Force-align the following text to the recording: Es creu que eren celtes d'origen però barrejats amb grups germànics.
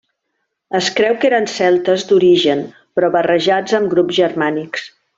Es 0.79 0.87
creu 0.99 1.13
que 1.25 1.29
eren 1.29 1.45
celtes 1.57 2.07
d'origen 2.13 2.65
però 2.99 3.13
barrejats 3.19 3.81
amb 3.81 3.95
grups 3.97 4.21
germànics. 4.25 4.93